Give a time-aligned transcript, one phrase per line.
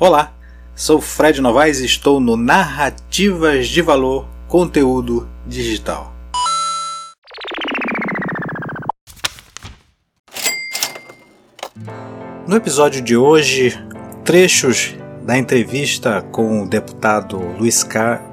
[0.00, 0.32] Olá,
[0.76, 6.14] sou Fred Novaes e estou no Narrativas de Valor Conteúdo Digital.
[12.46, 13.76] No episódio de hoje,
[14.24, 14.94] trechos
[15.26, 17.84] da entrevista com o deputado Luiz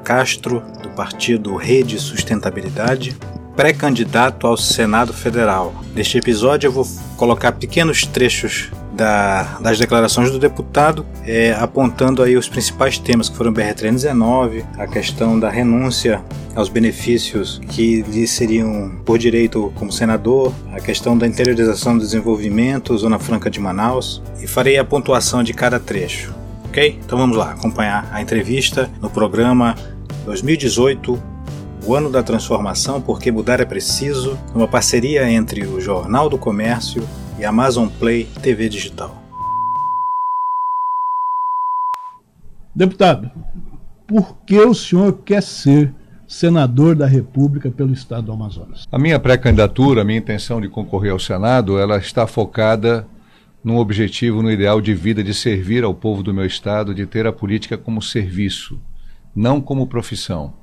[0.03, 3.17] Castro, do partido Rede Sustentabilidade,
[3.55, 5.73] pré-candidato ao Senado Federal.
[5.95, 6.85] Neste episódio, eu vou
[7.17, 13.35] colocar pequenos trechos da, das declarações do deputado, é, apontando aí os principais temas que
[13.35, 16.21] foram BR-319, a questão da renúncia
[16.55, 22.97] aos benefícios que lhe seriam por direito como senador, a questão da interiorização do desenvolvimento,
[22.97, 26.33] Zona Franca de Manaus, e farei a pontuação de cada trecho.
[26.65, 26.99] Ok?
[27.05, 29.75] Então vamos lá, acompanhar a entrevista no programa
[30.25, 31.35] 2018
[31.85, 37.07] o ano da transformação, porque mudar é preciso, uma parceria entre o Jornal do Comércio
[37.37, 39.21] e Amazon Play TV Digital.
[42.73, 43.31] Deputado,
[44.07, 45.93] por que o senhor quer ser
[46.27, 48.87] senador da República pelo Estado do Amazonas?
[48.91, 53.07] A minha pré-candidatura, a minha intenção de concorrer ao Senado, ela está focada
[53.63, 57.25] num objetivo, no ideal de vida de servir ao povo do meu estado, de ter
[57.25, 58.79] a política como serviço,
[59.35, 60.53] não como profissão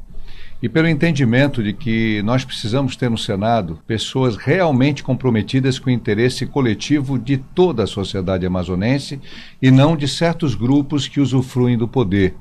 [0.62, 5.92] e pelo entendimento de que nós precisamos ter no Senado pessoas realmente comprometidas com o
[5.92, 9.20] interesse coletivo de toda a sociedade amazonense
[9.60, 12.36] e não de certos grupos que usufruem do poder.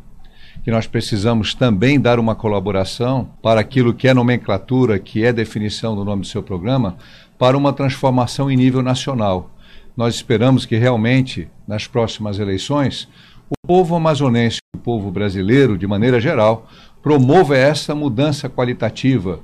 [0.64, 5.95] Que nós precisamos também dar uma colaboração para aquilo que é nomenclatura, que é definição
[5.95, 6.97] do nome do seu programa,
[7.39, 9.49] para uma transformação em nível nacional.
[9.97, 13.08] Nós esperamos que realmente, nas próximas eleições,
[13.49, 16.67] o povo amazonense, o povo brasileiro, de maneira geral,
[17.02, 19.39] promova essa mudança qualitativa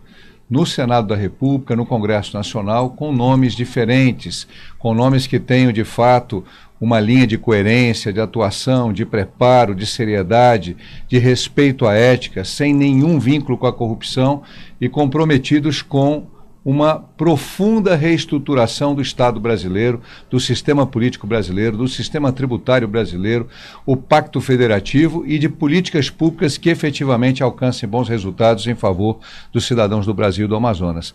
[0.49, 4.47] no Senado da República, no Congresso Nacional, com nomes diferentes,
[4.79, 6.43] com nomes que tenham de fato
[6.79, 10.77] uma linha de coerência, de atuação, de preparo, de seriedade,
[11.07, 14.43] de respeito à ética, sem nenhum vínculo com a corrupção
[14.79, 16.27] e comprometidos com
[16.67, 23.47] uma profunda reestruturação do Estado brasileiro, do sistema político brasileiro, do sistema tributário brasileiro,
[23.85, 29.17] o pacto federativo e de políticas públicas que efetivamente alcancem bons resultados em favor
[29.53, 31.13] dos cidadãos do Brasil e do Amazonas.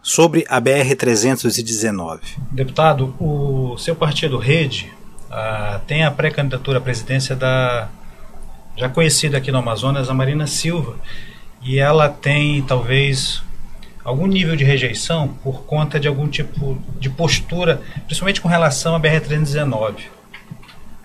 [0.00, 2.20] Sobre a BR-319.
[2.52, 4.92] Deputado, o seu partido Rede
[5.28, 7.88] uh, tem a pré-candidatura à presidência da
[8.76, 10.96] já conhecida aqui no Amazonas, a Marina Silva
[11.62, 13.42] e ela tem talvez
[14.04, 19.00] algum nível de rejeição por conta de algum tipo de postura, principalmente com relação à
[19.00, 19.94] BR-319.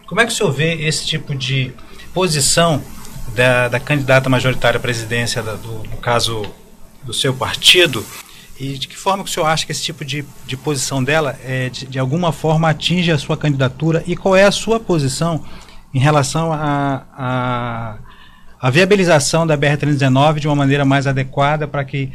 [0.05, 1.73] Como é que o senhor vê esse tipo de
[2.13, 2.81] posição
[3.33, 6.45] da, da candidata majoritária à presidência, da, do, no caso
[7.03, 8.05] do seu partido,
[8.59, 11.39] e de que forma que o senhor acha que esse tipo de, de posição dela
[11.43, 15.43] é, de, de alguma forma atinge a sua candidatura e qual é a sua posição
[15.91, 17.97] em relação a, a
[18.61, 22.11] a viabilização da BR-319 de uma maneira mais adequada para que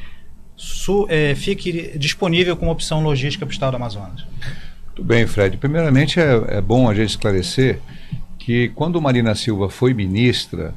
[0.56, 4.24] su, é, fique disponível como opção logística para o estado do Amazonas.
[4.94, 5.56] Tudo bem, Fred.
[5.56, 7.80] Primeiramente, é, é bom a gente esclarecer
[8.38, 10.72] que quando Marina Silva foi ministra,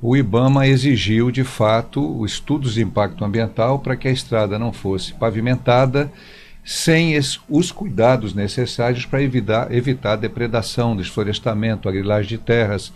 [0.00, 5.12] o IBAMA exigiu, de fato, estudos de impacto ambiental para que a estrada não fosse
[5.12, 6.10] pavimentada
[6.64, 12.92] sem os cuidados necessários para evitar, evitar depredação, desflorestamento, agrilagem de terras,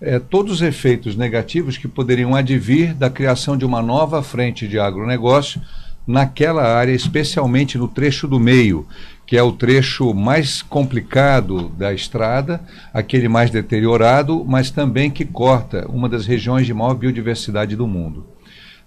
[0.00, 4.78] é, todos os efeitos negativos que poderiam advir da criação de uma nova frente de
[4.78, 5.60] agronegócio
[6.06, 8.86] naquela área, especialmente no trecho do meio,
[9.26, 12.60] que é o trecho mais complicado da estrada,
[12.94, 18.24] aquele mais deteriorado, mas também que corta uma das regiões de maior biodiversidade do mundo.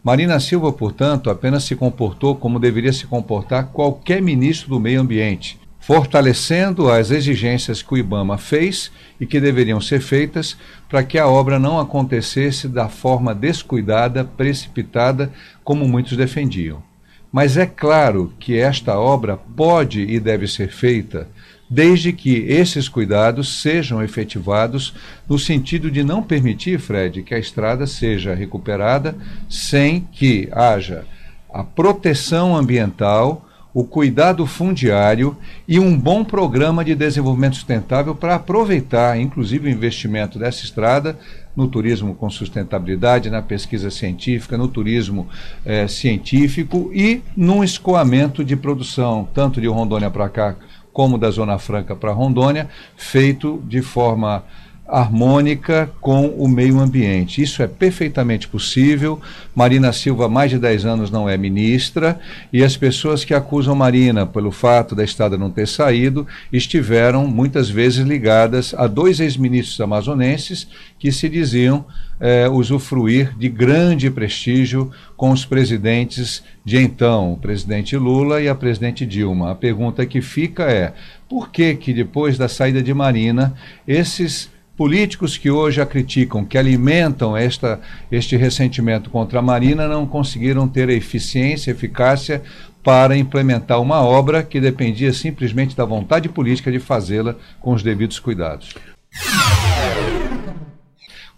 [0.01, 5.59] Marina Silva, portanto, apenas se comportou como deveria se comportar qualquer ministro do meio ambiente,
[5.89, 10.55] fortalecendo as exigências que o IBAMA fez e que deveriam ser feitas
[10.87, 15.33] para que a obra não acontecesse da forma descuidada, precipitada,
[15.63, 16.83] como muitos defendiam.
[17.31, 21.27] Mas é claro que esta obra pode e deve ser feita
[21.67, 24.93] desde que esses cuidados sejam efetivados
[25.27, 29.17] no sentido de não permitir, Fred, que a estrada seja recuperada
[29.49, 31.03] sem que haja
[31.51, 35.37] a proteção ambiental o cuidado fundiário
[35.67, 41.17] e um bom programa de desenvolvimento sustentável para aproveitar, inclusive, o investimento dessa estrada
[41.55, 45.27] no turismo com sustentabilidade, na pesquisa científica, no turismo
[45.65, 50.55] eh, científico e num escoamento de produção, tanto de Rondônia para cá
[50.91, 52.67] como da Zona Franca para Rondônia,
[52.97, 54.43] feito de forma
[54.89, 57.41] harmônica com o meio ambiente.
[57.41, 59.21] Isso é perfeitamente possível.
[59.55, 62.19] Marina Silva, há mais de 10 anos, não é ministra,
[62.51, 67.69] e as pessoas que acusam Marina pelo fato da estrada não ter saído estiveram muitas
[67.69, 71.85] vezes ligadas a dois ex-ministros amazonenses que se diziam
[72.19, 78.55] é, usufruir de grande prestígio com os presidentes de então, o presidente Lula e a
[78.55, 79.51] presidente Dilma.
[79.51, 80.93] A pergunta que fica é:
[81.27, 83.53] por que que depois da saída de Marina,
[83.87, 90.07] esses políticos que hoje a criticam, que alimentam esta, este ressentimento contra a Marina, não
[90.07, 92.41] conseguiram ter a eficiência, eficácia
[92.81, 98.19] para implementar uma obra que dependia simplesmente da vontade política de fazê-la com os devidos
[98.19, 98.73] cuidados.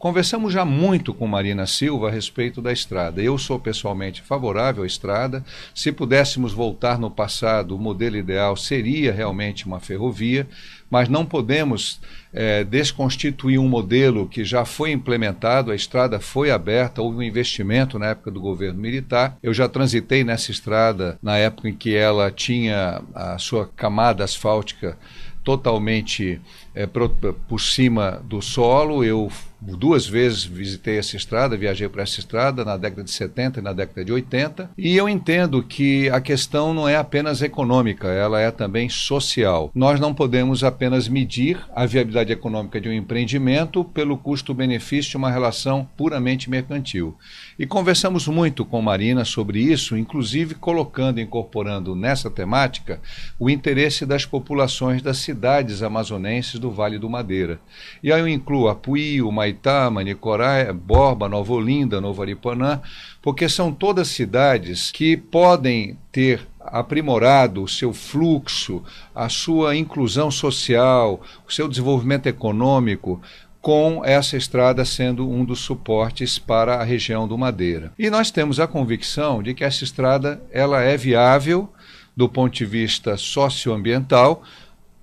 [0.02, 3.22] Conversamos já muito com Marina Silva a respeito da estrada.
[3.22, 5.46] Eu sou pessoalmente favorável à estrada.
[5.76, 10.48] Se pudéssemos voltar no passado, o modelo ideal seria realmente uma ferrovia,
[10.90, 12.02] mas não podemos
[12.34, 18.00] é, desconstituir um modelo que já foi implementado, a estrada foi aberta, houve um investimento
[18.00, 19.38] na época do governo militar.
[19.44, 24.98] Eu já transitei nessa estrada na época em que ela tinha a sua camada asfáltica
[25.44, 26.40] totalmente
[26.74, 29.04] é, por, por cima do solo.
[29.04, 29.30] Eu
[29.62, 33.74] duas vezes visitei essa estrada, viajei para essa estrada na década de 70 e na
[33.74, 38.50] década de 80, e eu entendo que a questão não é apenas econômica, ela é
[38.50, 39.72] também social.
[39.76, 45.32] Nós não podemos apenas medir a viabilidade econômica de um empreendimento pelo custo-benefício de uma
[45.32, 47.16] relação puramente mercantil.
[47.60, 53.00] E conversamos muito com Marina sobre isso, inclusive colocando, incorporando nessa temática
[53.38, 57.60] o interesse das populações das cidades amazonenses do Vale do Madeira.
[58.02, 62.82] E aí eu incluo Apuí, o Maitá, Manicorá, Borba, Nova Olinda, Novo Aripanã,
[63.22, 71.22] porque são todas cidades que podem ter aprimorado o seu fluxo, a sua inclusão social,
[71.48, 73.20] o seu desenvolvimento econômico,
[73.62, 77.94] com essa estrada sendo um dos suportes para a região do Madeira.
[77.98, 81.70] E nós temos a convicção de que essa estrada ela é viável
[82.16, 84.44] do ponto de vista socioambiental,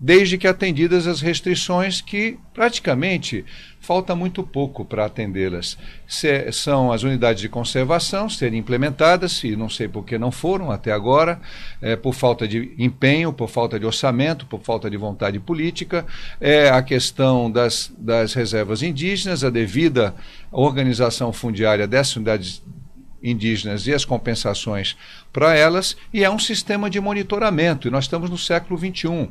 [0.00, 3.45] desde que atendidas as restrições que praticamente
[3.81, 5.79] falta muito pouco para atendê-las.
[6.53, 10.93] São as unidades de conservação serem implementadas, e não sei por que não foram até
[10.93, 11.41] agora,
[11.81, 16.06] é, por falta de empenho, por falta de orçamento, por falta de vontade política,
[16.41, 20.15] é a questão das, das reservas indígenas, a devida
[20.51, 22.62] organização fundiária dessas unidades
[23.23, 24.97] indígenas e as compensações
[25.32, 27.88] para elas, e é um sistema de monitoramento.
[27.88, 29.29] E nós estamos no século XXI.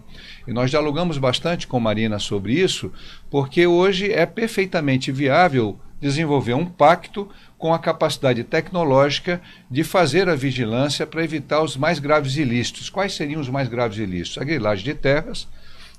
[0.47, 2.91] E nós dialogamos bastante com Marina sobre isso,
[3.29, 10.35] porque hoje é perfeitamente viável desenvolver um pacto com a capacidade tecnológica de fazer a
[10.35, 12.89] vigilância para evitar os mais graves ilícitos.
[12.89, 14.37] Quais seriam os mais graves ilícitos?
[14.37, 15.47] A grilagem de terras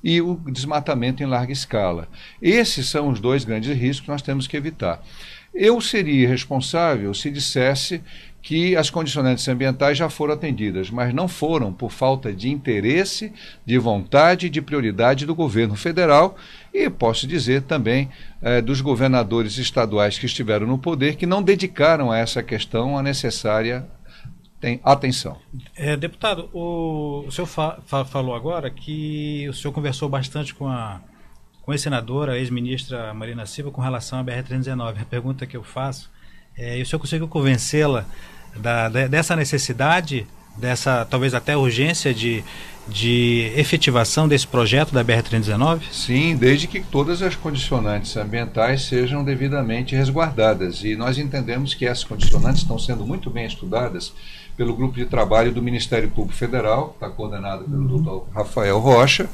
[0.02, 2.08] e o desmatamento em larga escala.
[2.40, 5.02] Esses são os dois grandes riscos que nós temos que evitar.
[5.60, 8.00] Eu seria responsável se dissesse
[8.40, 13.32] que as condicionantes ambientais já foram atendidas, mas não foram por falta de interesse,
[13.66, 16.36] de vontade, de prioridade do governo federal
[16.72, 18.08] e posso dizer também
[18.40, 23.02] eh, dos governadores estaduais que estiveram no poder que não dedicaram a essa questão a
[23.02, 23.84] necessária
[24.60, 25.38] tem atenção.
[25.76, 30.68] É, deputado, o, o senhor fa, fa, falou agora que o senhor conversou bastante com
[30.68, 31.00] a
[31.68, 35.02] com a senadora, ex-ministra Marina Silva, com relação à BR-319.
[35.02, 36.10] A pergunta que eu faço
[36.56, 38.06] é: o senhor conseguiu convencê-la
[39.10, 40.26] dessa necessidade,
[40.60, 42.44] dessa talvez até urgência de,
[42.86, 45.80] de efetivação desse projeto da BR-319?
[45.92, 50.82] Sim, desde que todas as condicionantes ambientais sejam devidamente resguardadas.
[50.84, 54.12] E nós entendemos que essas condicionantes estão sendo muito bem estudadas
[54.58, 57.86] pelo grupo de trabalho do Ministério Público Federal, está coordenado pelo uhum.
[57.86, 59.30] doutor Rafael Rocha,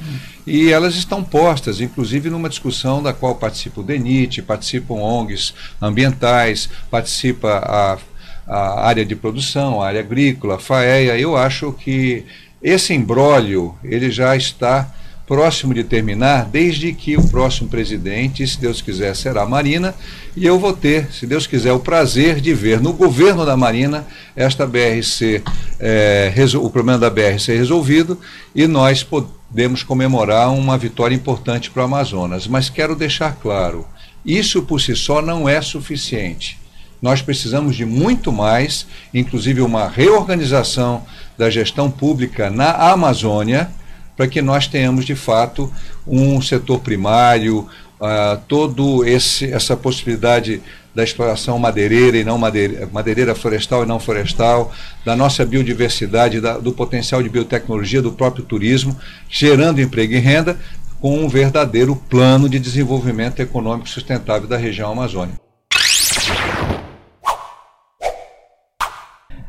[0.46, 6.68] e elas estão postas, inclusive, numa discussão da qual participa o DENIT, participam ONGs ambientais,
[6.90, 7.98] participa a,
[8.46, 11.18] a área de produção, a área agrícola, a FAEA.
[11.18, 12.24] Eu acho que
[12.62, 14.92] esse embrólio ele já está
[15.26, 19.94] próximo de terminar, desde que o próximo presidente, se Deus quiser, será a Marina,
[20.36, 24.06] e eu vou ter, se Deus quiser, o prazer de ver no governo da Marina
[24.36, 25.42] esta BRC,
[25.80, 28.18] é, o problema da BR ser resolvido
[28.54, 32.46] e nós podemos comemorar uma vitória importante para o Amazonas.
[32.46, 33.86] Mas quero deixar claro,
[34.24, 36.58] isso por si só não é suficiente.
[37.04, 41.02] Nós precisamos de muito mais, inclusive uma reorganização
[41.36, 43.70] da gestão pública na Amazônia,
[44.16, 45.70] para que nós tenhamos de fato
[46.06, 47.68] um setor primário,
[48.00, 50.62] uh, todo esse essa possibilidade
[50.94, 54.72] da exploração madeireira e não madeireira, madeireira florestal e não florestal,
[55.04, 58.96] da nossa biodiversidade, da, do potencial de biotecnologia, do próprio turismo,
[59.28, 60.58] gerando emprego e renda,
[61.02, 65.43] com um verdadeiro plano de desenvolvimento econômico sustentável da região amazônica.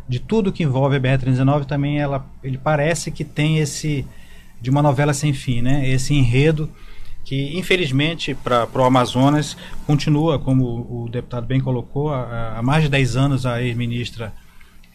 [0.08, 4.06] De tudo que envolve a BR-319, também ela, ele parece que tem esse
[4.62, 5.88] de uma novela sem fim, né?
[5.90, 6.70] Esse enredo
[7.24, 9.58] que infelizmente para o Amazonas
[9.88, 14.32] continua, como o deputado bem colocou, há, há mais de 10 anos a ex-ministra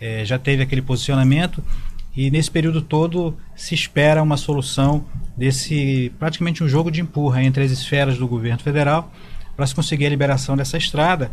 [0.00, 1.62] eh, já teve aquele posicionamento
[2.16, 5.04] e nesse período todo se espera uma solução
[5.36, 9.12] desse praticamente um jogo de empurra entre as esferas do governo federal
[9.56, 11.30] para se conseguir a liberação dessa estrada.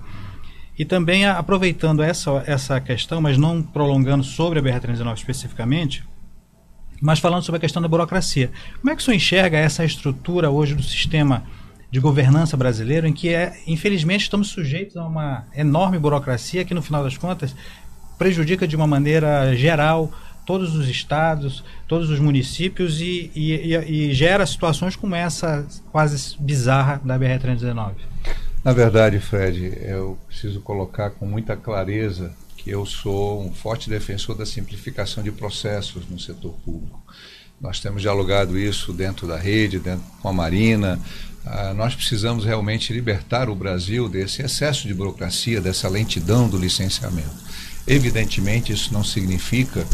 [0.77, 6.03] E também aproveitando essa, essa questão, mas não prolongando sobre a BR-319 especificamente,
[7.01, 8.51] mas falando sobre a questão da burocracia.
[8.79, 11.43] Como é que o senhor enxerga essa estrutura hoje do sistema
[11.89, 16.81] de governança brasileiro, em que, é, infelizmente, estamos sujeitos a uma enorme burocracia que, no
[16.81, 17.55] final das contas,
[18.17, 20.11] prejudica de uma maneira geral
[20.45, 26.37] todos os estados, todos os municípios e, e, e, e gera situações como essa quase
[26.39, 27.93] bizarra da BR-319?
[28.67, 34.35] Na verdade, Fred, eu preciso colocar com muita clareza que eu sou um forte defensor
[34.35, 37.01] da simplificação de processos no setor público.
[37.61, 40.99] Nós temos dialogado isso dentro da rede, dentro com a Marina.
[41.45, 47.37] Ah, nós precisamos realmente libertar o Brasil desse excesso de burocracia, dessa lentidão do licenciamento.
[47.87, 49.87] Evidentemente, isso não significa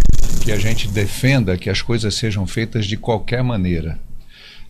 [0.43, 3.99] que a gente defenda que as coisas sejam feitas de qualquer maneira.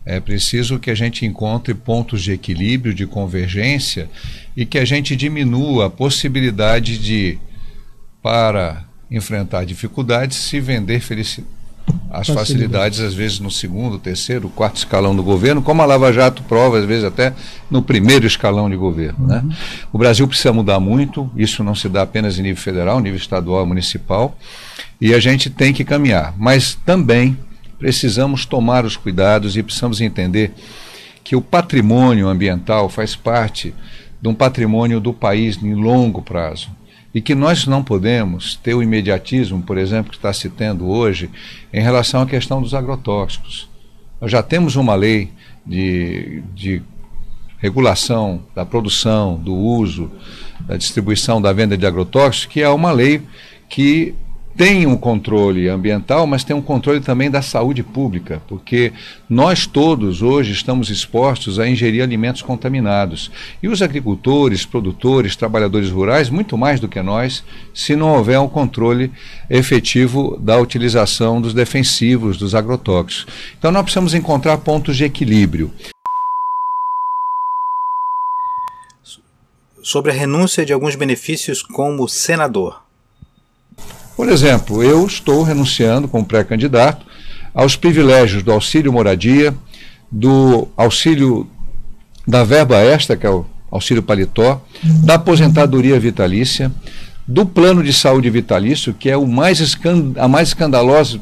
[0.06, 4.08] É preciso que a gente encontre pontos de equilíbrio, de convergência
[4.56, 7.38] e que a gente diminua a possibilidade de
[8.22, 11.02] para enfrentar dificuldades se vender
[12.10, 16.42] as facilidades, às vezes no segundo, terceiro, quarto escalão do governo, como a Lava Jato
[16.44, 17.34] prova, às vezes até
[17.70, 19.26] no primeiro escalão de governo.
[19.26, 19.38] Né?
[19.38, 19.48] Uhum.
[19.48, 19.56] Né?
[19.92, 23.66] O Brasil precisa mudar muito, isso não se dá apenas em nível federal, nível estadual
[23.66, 24.38] municipal,
[25.00, 26.34] e a gente tem que caminhar.
[26.38, 27.36] Mas também
[27.84, 30.52] precisamos tomar os cuidados e precisamos entender
[31.22, 33.74] que o patrimônio ambiental faz parte
[34.22, 36.70] de um patrimônio do país em longo prazo
[37.14, 41.28] e que nós não podemos ter o imediatismo, por exemplo, que está se tendo hoje
[41.74, 43.68] em relação à questão dos agrotóxicos.
[44.18, 45.30] Nós já temos uma lei
[45.66, 46.80] de, de
[47.58, 50.10] regulação da produção, do uso,
[50.60, 53.20] da distribuição, da venda de agrotóxicos, que é uma lei
[53.68, 54.14] que
[54.56, 58.92] tem um controle ambiental, mas tem um controle também da saúde pública, porque
[59.28, 63.30] nós todos hoje estamos expostos a ingerir alimentos contaminados.
[63.62, 67.42] E os agricultores, produtores, trabalhadores rurais, muito mais do que nós,
[67.72, 69.10] se não houver um controle
[69.50, 73.26] efetivo da utilização dos defensivos, dos agrotóxicos.
[73.58, 75.72] Então nós precisamos encontrar pontos de equilíbrio.
[79.82, 82.84] Sobre a renúncia de alguns benefícios como senador.
[84.16, 87.04] Por exemplo, eu estou renunciando como pré-candidato
[87.52, 89.54] aos privilégios do auxílio moradia,
[90.10, 91.48] do auxílio
[92.26, 96.70] da verba extra, que é o auxílio paletó, da aposentadoria vitalícia,
[97.26, 99.76] do plano de saúde vitalício, que é o mais
[100.16, 101.20] a mais escandalosa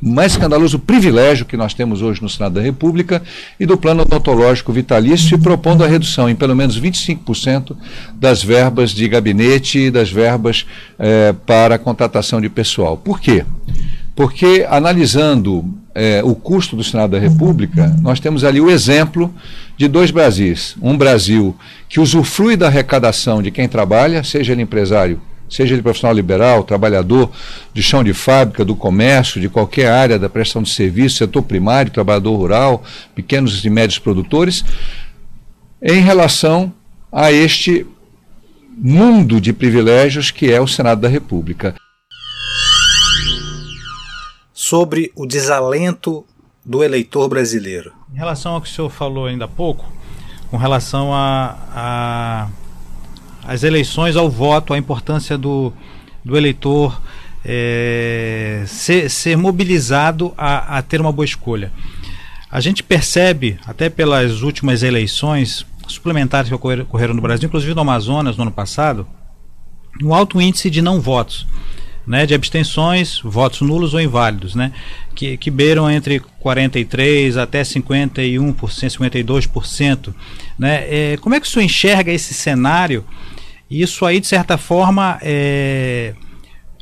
[0.00, 3.22] mais escandaloso privilégio que nós temos hoje no Senado da República
[3.58, 7.76] e do plano odontológico vitalício e propondo a redução em pelo menos 25%
[8.14, 10.66] das verbas de gabinete e das verbas
[10.98, 12.96] eh, para contratação de pessoal.
[12.96, 13.44] Por quê?
[14.16, 15.64] Porque analisando
[15.94, 19.32] eh, o custo do Senado da República, nós temos ali o exemplo
[19.76, 20.76] de dois Brasis.
[20.80, 21.54] Um Brasil
[21.88, 27.30] que usufrui da arrecadação de quem trabalha, seja ele empresário seja ele profissional liberal, trabalhador
[27.74, 31.92] de chão de fábrica, do comércio, de qualquer área da prestação de serviço, setor primário,
[31.92, 34.64] trabalhador rural, pequenos e médios produtores,
[35.82, 36.72] em relação
[37.12, 37.84] a este
[38.78, 41.74] mundo de privilégios que é o Senado da República.
[44.54, 46.24] Sobre o desalento
[46.64, 47.92] do eleitor brasileiro.
[48.14, 49.90] Em relação ao que o senhor falou ainda há pouco,
[50.50, 52.48] com relação a, a
[53.44, 55.72] as eleições ao voto, a importância do,
[56.24, 57.00] do eleitor
[57.44, 61.72] é, ser, ser mobilizado a, a ter uma boa escolha.
[62.50, 68.36] A gente percebe, até pelas últimas eleições suplementares que ocorreram no Brasil, inclusive no Amazonas
[68.36, 69.06] no ano passado,
[70.02, 71.46] um alto índice de não votos.
[72.06, 74.72] Né, de abstenções, votos nulos ou inválidos, né,
[75.14, 80.14] que, que beiram entre 43% até 51%, 52%.
[80.58, 83.04] Né, é, como é que o senhor enxerga esse cenário
[83.70, 86.12] isso aí, de certa forma, é,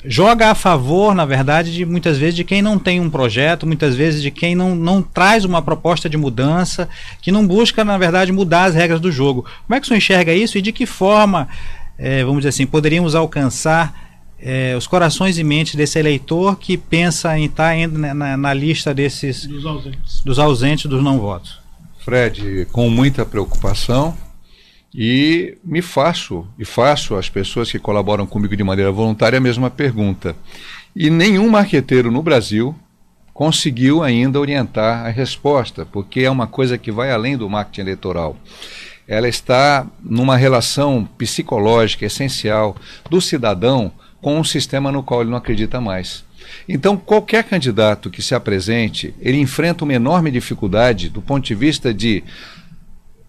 [0.06, 3.94] joga a favor, na verdade, de muitas vezes de quem não tem um projeto, muitas
[3.94, 6.88] vezes de quem não, não traz uma proposta de mudança,
[7.20, 9.44] que não busca, na verdade, mudar as regras do jogo.
[9.66, 11.46] Como é que o senhor enxerga isso e de que forma,
[11.98, 14.07] é, vamos dizer assim, poderíamos alcançar
[14.40, 18.54] é, os corações e mentes desse eleitor que pensa em estar tá na, na, na
[18.54, 20.22] lista desses dos ausentes.
[20.24, 21.58] dos ausentes dos não votos?
[21.98, 24.16] Fred, com muita preocupação
[24.94, 29.68] e me faço e faço às pessoas que colaboram comigo de maneira voluntária a mesma
[29.68, 30.34] pergunta.
[30.94, 32.74] E nenhum marqueteiro no Brasil
[33.34, 38.36] conseguiu ainda orientar a resposta, porque é uma coisa que vai além do marketing eleitoral.
[39.08, 42.76] Ela está numa relação psicológica essencial
[43.08, 46.24] do cidadão com um sistema no qual ele não acredita mais.
[46.68, 51.92] Então, qualquer candidato que se apresente, ele enfrenta uma enorme dificuldade do ponto de vista
[51.92, 52.22] de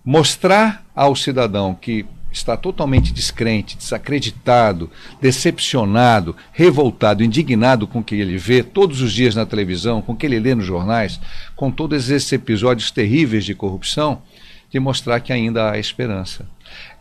[0.03, 8.37] mostrar ao cidadão que está totalmente descrente, desacreditado, decepcionado, revoltado, indignado com o que ele
[8.37, 11.19] vê todos os dias na televisão, com o que ele lê nos jornais,
[11.55, 14.21] com todos esses episódios terríveis de corrupção,
[14.69, 16.45] de mostrar que ainda há esperança.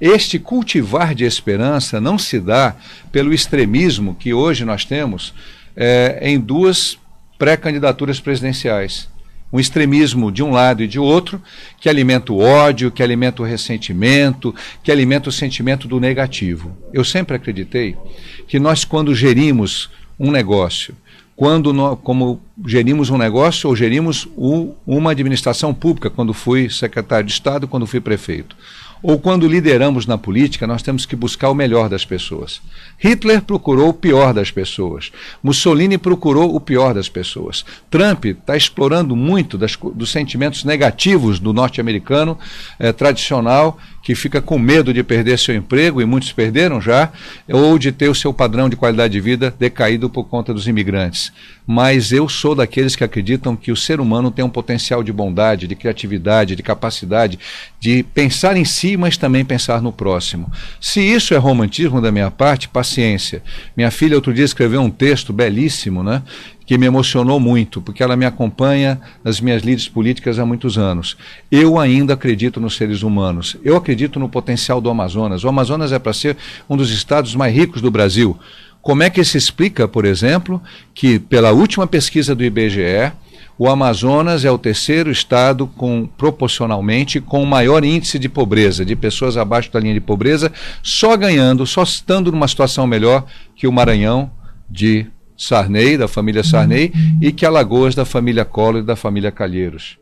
[0.00, 2.74] Este cultivar de esperança não se dá
[3.12, 5.34] pelo extremismo que hoje nós temos
[5.76, 6.98] é, em duas
[7.38, 9.08] pré-candidaturas presidenciais.
[9.50, 11.40] Um extremismo de um lado e de outro,
[11.80, 16.76] que alimenta o ódio, que alimenta o ressentimento, que alimenta o sentimento do negativo.
[16.92, 17.96] Eu sempre acreditei
[18.46, 20.94] que nós, quando gerimos um negócio,
[21.38, 27.24] quando nós, como gerimos um negócio ou gerimos o, uma administração pública, quando fui secretário
[27.24, 28.56] de Estado, quando fui prefeito
[29.00, 32.60] ou quando lideramos na política, nós temos que buscar o melhor das pessoas.
[32.98, 35.12] Hitler procurou o pior das pessoas.
[35.42, 37.64] Mussolini procurou o pior das pessoas.
[37.90, 42.36] Trump está explorando muito das, dos sentimentos negativos do norte-americano
[42.78, 47.12] eh, tradicional que fica com medo de perder seu emprego, e muitos perderam já,
[47.46, 51.30] ou de ter o seu padrão de qualidade de vida decaído por conta dos imigrantes.
[51.66, 55.68] Mas eu sou daqueles que acreditam que o ser humano tem um potencial de bondade,
[55.68, 57.38] de criatividade, de capacidade
[57.78, 60.50] de pensar em si, mas também pensar no próximo.
[60.80, 63.42] Se isso é romantismo da minha parte, paciência.
[63.76, 66.22] Minha filha outro dia escreveu um texto belíssimo, né?
[66.68, 71.16] Que me emocionou muito, porque ela me acompanha nas minhas lides políticas há muitos anos.
[71.50, 73.56] Eu ainda acredito nos seres humanos.
[73.64, 75.44] Eu acredito no potencial do Amazonas.
[75.44, 76.36] O Amazonas é para ser
[76.68, 78.38] um dos estados mais ricos do Brasil.
[78.82, 83.12] Como é que se explica, por exemplo, que pela última pesquisa do IBGE,
[83.56, 88.94] o Amazonas é o terceiro estado com proporcionalmente com o maior índice de pobreza, de
[88.94, 90.52] pessoas abaixo da linha de pobreza,
[90.82, 93.24] só ganhando, só estando numa situação melhor
[93.56, 94.30] que o Maranhão
[94.68, 95.06] de
[95.38, 99.98] Sarney, da família Sarney, e que Alagoas, da família Collor e da família Calheiros.